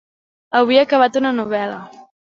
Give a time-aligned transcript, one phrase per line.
[0.61, 1.77] Avui he acabat una novel·la.